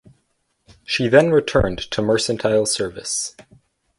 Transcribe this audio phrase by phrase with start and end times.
[0.83, 3.35] She then returned to mercantile service.